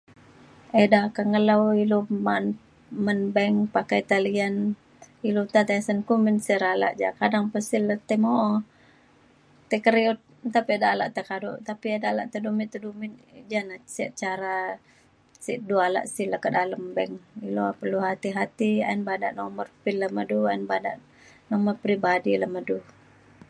eda 0.83 1.01
ke 1.15 1.21
ngelau 1.31 1.63
ilu 1.83 1.99
man 2.25 2.45
man 3.05 3.19
bank 3.35 3.55
pakai 3.75 4.01
talian 4.11 4.55
ilu 5.29 5.41
nta 5.47 5.61
tesen 5.69 5.99
kumin 6.07 6.37
sey 6.45 6.57
re 6.61 6.69
alak 6.75 6.93
ja, 7.01 7.09
kadang 7.19 7.45
pe 7.51 7.59
sin 7.69 7.83
le 7.89 7.95
tai 8.09 8.17
mo'o. 8.25 8.51
tai 9.69 9.79
keriut 9.85 10.19
nta 10.49 10.59
pe 10.65 10.71
eda 10.77 10.87
alak 10.93 11.09
te 11.15 11.21
kaduk 11.29 11.57
tapi 11.67 11.87
eda 11.95 12.07
alak 12.11 12.27
te 12.31 12.37
dumit-dumit 12.45 13.13
jane 13.51 13.75
sik 13.95 14.09
cara 14.21 14.55
sik 15.45 15.59
du 15.67 15.75
alak 15.87 16.05
sin 16.13 16.27
le 16.31 16.37
ke 16.43 16.49
dalem 16.55 16.83
bank. 16.95 17.13
ilu 17.47 17.65
perlu 17.79 17.99
hati-hati 18.07 18.71
ayen 18.87 18.99
badak 19.07 19.33
nomor 19.39 19.67
pin 19.83 19.95
le 20.01 20.07
me 20.15 20.23
du 20.29 20.37
ayen 20.51 20.63
badak 20.71 20.97
nomor 21.51 21.73
peribadi 21.81 22.31
le 22.41 22.47
me 22.53 22.61
du. 22.67 22.77